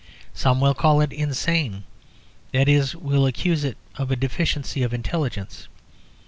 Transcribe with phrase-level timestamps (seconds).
[0.33, 1.83] Some will call it insane;
[2.53, 5.67] that is, will accuse it of a deficiency of intelligence.